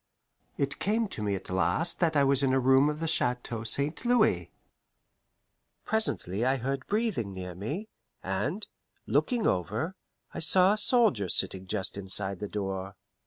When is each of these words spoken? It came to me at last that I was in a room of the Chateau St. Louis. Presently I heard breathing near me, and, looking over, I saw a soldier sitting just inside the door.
It 0.57 0.79
came 0.79 1.07
to 1.09 1.21
me 1.21 1.35
at 1.35 1.51
last 1.51 1.99
that 1.99 2.15
I 2.15 2.23
was 2.23 2.41
in 2.41 2.53
a 2.53 2.59
room 2.59 2.89
of 2.89 2.99
the 2.99 3.07
Chateau 3.07 3.63
St. 3.63 4.03
Louis. 4.03 4.51
Presently 5.85 6.43
I 6.43 6.57
heard 6.57 6.87
breathing 6.87 7.31
near 7.33 7.53
me, 7.53 7.87
and, 8.23 8.65
looking 9.05 9.45
over, 9.45 9.93
I 10.33 10.39
saw 10.39 10.73
a 10.73 10.77
soldier 10.79 11.29
sitting 11.29 11.67
just 11.67 11.97
inside 11.97 12.39
the 12.39 12.47
door. 12.49 12.95